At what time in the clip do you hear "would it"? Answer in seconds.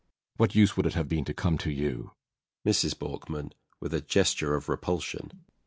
0.75-0.95